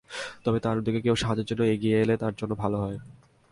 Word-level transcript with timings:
তবে 0.45 0.59
তাঁর 0.59 0.77
উদ্যোগে 0.77 1.01
কেউ 1.01 1.15
সাহায্যের 1.15 1.47
জন্য 1.49 1.61
এগিয়ে 1.63 1.97
এলে 2.01 2.15
তাঁর 2.17 2.33
জন্য 2.37 2.53
ভালো 2.55 2.77
হয়। 2.77 2.97